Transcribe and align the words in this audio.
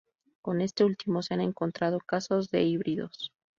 Con 0.41 0.61
este 0.61 0.83
último 0.83 1.21
se 1.21 1.35
han 1.35 1.41
encontrado 1.41 1.99
casos 1.99 2.49
de 2.49 2.63
híbridos. 2.63 3.31